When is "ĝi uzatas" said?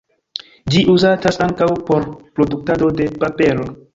0.75-1.37